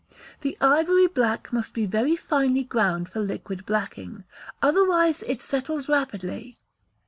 [0.41, 4.23] The ivory black must be very finely ground for liquid blacking,
[4.59, 6.57] otherwise it settles rapidly.